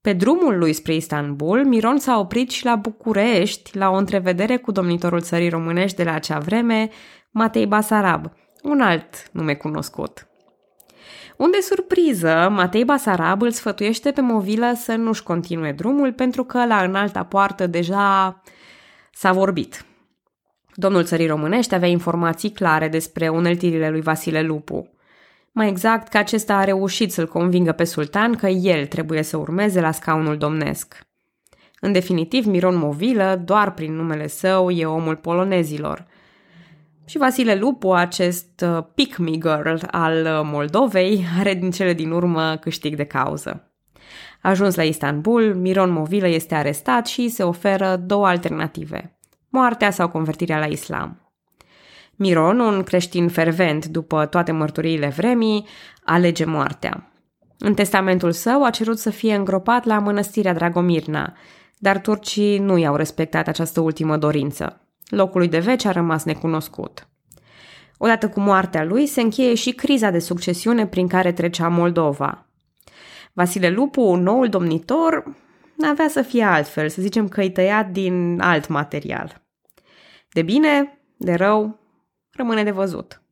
Pe 0.00 0.12
drumul 0.12 0.58
lui 0.58 0.72
spre 0.72 0.94
Istanbul, 0.94 1.64
Miron 1.64 1.98
s-a 1.98 2.18
oprit 2.18 2.50
și 2.50 2.64
la 2.64 2.76
București, 2.76 3.76
la 3.76 3.90
o 3.90 3.94
întrevedere 3.94 4.56
cu 4.56 4.72
domnitorul 4.72 5.20
țării 5.20 5.48
românești 5.48 5.96
de 5.96 6.02
la 6.02 6.12
acea 6.12 6.38
vreme, 6.38 6.88
Matei 7.30 7.66
Basarab, 7.66 8.32
un 8.62 8.80
alt 8.80 9.30
nume 9.32 9.54
cunoscut. 9.54 10.26
Unde 11.36 11.60
surpriză, 11.60 12.48
Matei 12.50 12.84
Basarab 12.84 13.42
îl 13.42 13.50
sfătuiește 13.50 14.10
pe 14.10 14.20
Movilă 14.20 14.72
să 14.76 14.94
nu-și 14.94 15.22
continue 15.22 15.72
drumul 15.72 16.12
pentru 16.12 16.44
că 16.44 16.66
la 16.66 16.82
înalta 16.82 17.24
poartă 17.24 17.66
deja 17.66 18.42
s-a 19.12 19.32
vorbit– 19.32 19.84
Domnul 20.74 21.04
țării 21.04 21.26
românești 21.26 21.74
avea 21.74 21.88
informații 21.88 22.50
clare 22.50 22.88
despre 22.88 23.28
uneltirile 23.28 23.90
lui 23.90 24.00
Vasile 24.00 24.42
Lupu. 24.42 24.88
Mai 25.52 25.68
exact 25.68 26.08
că 26.08 26.18
acesta 26.18 26.56
a 26.56 26.64
reușit 26.64 27.12
să-l 27.12 27.26
convingă 27.26 27.72
pe 27.72 27.84
sultan 27.84 28.34
că 28.34 28.46
el 28.46 28.86
trebuie 28.86 29.22
să 29.22 29.36
urmeze 29.36 29.80
la 29.80 29.90
scaunul 29.90 30.36
domnesc. 30.36 31.06
În 31.80 31.92
definitiv, 31.92 32.46
Miron 32.46 32.76
Movilă, 32.76 33.42
doar 33.44 33.74
prin 33.74 33.94
numele 33.94 34.26
său, 34.26 34.70
e 34.70 34.86
omul 34.86 35.16
polonezilor. 35.16 36.06
Și 37.04 37.18
Vasile 37.18 37.54
Lupu, 37.54 37.92
acest 37.92 38.64
uh, 38.66 38.84
pick 38.94 39.16
me 39.16 39.30
girl 39.30 39.76
al 39.90 40.24
uh, 40.24 40.40
Moldovei, 40.44 41.24
are 41.38 41.54
din 41.54 41.70
cele 41.70 41.92
din 41.92 42.10
urmă 42.10 42.56
câștig 42.60 42.96
de 42.96 43.04
cauză. 43.04 43.72
Ajuns 44.42 44.74
la 44.74 44.82
Istanbul, 44.82 45.54
Miron 45.54 45.90
Movilă 45.90 46.28
este 46.28 46.54
arestat 46.54 47.06
și 47.06 47.28
se 47.28 47.42
oferă 47.42 47.96
două 47.96 48.26
alternative, 48.26 49.18
moartea 49.54 49.90
sau 49.90 50.08
convertirea 50.08 50.58
la 50.58 50.66
islam. 50.66 51.32
Miron, 52.16 52.58
un 52.58 52.82
creștin 52.82 53.28
fervent 53.28 53.86
după 53.86 54.26
toate 54.26 54.52
mărturiile 54.52 55.08
vremii, 55.16 55.66
alege 56.04 56.44
moartea. 56.44 57.12
În 57.58 57.74
testamentul 57.74 58.32
său 58.32 58.64
a 58.64 58.70
cerut 58.70 58.98
să 58.98 59.10
fie 59.10 59.34
îngropat 59.34 59.84
la 59.84 59.98
mănăstirea 59.98 60.54
Dragomirna, 60.54 61.32
dar 61.78 61.98
turcii 61.98 62.58
nu 62.58 62.78
i-au 62.78 62.96
respectat 62.96 63.48
această 63.48 63.80
ultimă 63.80 64.16
dorință. 64.16 64.80
Locul 65.08 65.40
lui 65.40 65.48
de 65.48 65.58
veci 65.58 65.84
a 65.84 65.90
rămas 65.90 66.24
necunoscut. 66.24 67.08
Odată 67.98 68.28
cu 68.28 68.40
moartea 68.40 68.84
lui 68.84 69.06
se 69.06 69.20
încheie 69.20 69.54
și 69.54 69.70
criza 69.70 70.10
de 70.10 70.18
succesiune 70.18 70.86
prin 70.86 71.08
care 71.08 71.32
trecea 71.32 71.68
Moldova. 71.68 72.46
Vasile 73.32 73.70
Lupu, 73.70 74.14
noul 74.14 74.48
domnitor, 74.48 75.24
avea 75.90 76.08
să 76.08 76.22
fie 76.22 76.44
altfel, 76.44 76.88
să 76.88 77.02
zicem 77.02 77.28
că 77.28 77.40
îi 77.40 77.50
tăiat 77.50 77.90
din 77.90 78.40
alt 78.40 78.68
material. 78.68 79.43
De 80.34 80.42
bine, 80.42 80.98
de 81.16 81.34
rău, 81.34 81.78
rămâne 82.30 82.62
de 82.64 82.70
văzut. 82.70 83.22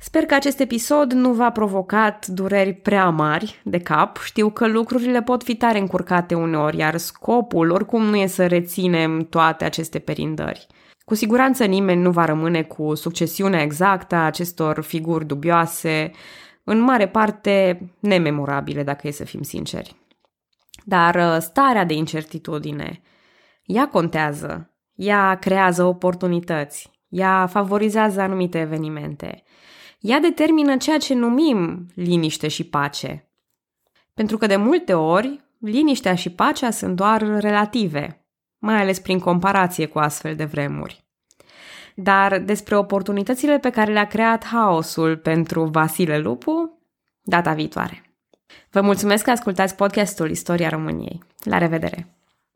Sper 0.00 0.26
că 0.26 0.34
acest 0.34 0.60
episod 0.60 1.12
nu 1.12 1.32
v-a 1.32 1.50
provocat 1.50 2.26
dureri 2.26 2.72
prea 2.72 3.08
mari 3.08 3.60
de 3.64 3.78
cap. 3.78 4.16
Știu 4.16 4.50
că 4.50 4.66
lucrurile 4.66 5.22
pot 5.22 5.42
fi 5.42 5.56
tare 5.56 5.78
încurcate 5.78 6.34
uneori, 6.34 6.76
iar 6.76 6.96
scopul 6.96 7.70
oricum 7.70 8.04
nu 8.04 8.16
e 8.16 8.26
să 8.26 8.46
reținem 8.46 9.26
toate 9.28 9.64
aceste 9.64 9.98
perindări. 9.98 10.66
Cu 11.04 11.14
siguranță 11.14 11.64
nimeni 11.64 12.02
nu 12.02 12.10
va 12.10 12.24
rămâne 12.24 12.62
cu 12.62 12.94
succesiunea 12.94 13.62
exactă 13.62 14.14
a 14.14 14.26
acestor 14.26 14.82
figuri 14.82 15.26
dubioase, 15.26 16.10
în 16.64 16.80
mare 16.80 17.08
parte 17.08 17.80
nememorabile, 17.98 18.82
dacă 18.82 19.06
e 19.06 19.10
să 19.10 19.24
fim 19.24 19.42
sinceri. 19.42 19.96
Dar 20.84 21.14
uh, 21.14 21.36
starea 21.40 21.84
de 21.84 21.94
incertitudine, 21.94 23.02
ea 23.64 23.88
contează, 23.88 24.72
ea 24.98 25.34
creează 25.34 25.84
oportunități, 25.84 26.90
ea 27.08 27.46
favorizează 27.46 28.20
anumite 28.20 28.58
evenimente– 28.58 29.42
ea 30.00 30.20
determină 30.20 30.76
ceea 30.76 30.98
ce 30.98 31.14
numim 31.14 31.86
liniște 31.94 32.48
și 32.48 32.64
pace. 32.64 33.28
Pentru 34.14 34.36
că 34.36 34.46
de 34.46 34.56
multe 34.56 34.94
ori, 34.94 35.40
liniștea 35.58 36.14
și 36.14 36.30
pacea 36.30 36.70
sunt 36.70 36.96
doar 36.96 37.40
relative, 37.40 38.24
mai 38.58 38.80
ales 38.80 38.98
prin 38.98 39.18
comparație 39.18 39.86
cu 39.86 39.98
astfel 39.98 40.36
de 40.36 40.44
vremuri. 40.44 41.04
Dar 41.94 42.38
despre 42.38 42.76
oportunitățile 42.76 43.58
pe 43.58 43.70
care 43.70 43.92
le-a 43.92 44.06
creat 44.06 44.44
haosul 44.44 45.16
pentru 45.16 45.64
Vasile 45.64 46.18
Lupu, 46.18 46.78
data 47.22 47.52
viitoare. 47.52 48.02
Vă 48.70 48.80
mulțumesc 48.80 49.24
că 49.24 49.30
ascultați 49.30 49.76
podcastul 49.76 50.30
Istoria 50.30 50.68
României. 50.68 51.22
La 51.42 51.58
revedere! 51.58 52.17